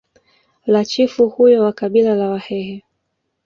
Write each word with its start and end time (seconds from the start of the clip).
la 0.65 0.85
chifu 0.85 1.29
huyo 1.29 1.63
wa 1.63 1.73
kabila 1.73 2.15
la 2.15 2.29
wahehe 2.29 2.83